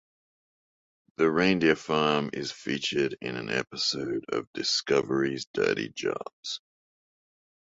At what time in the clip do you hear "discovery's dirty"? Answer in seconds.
4.51-5.89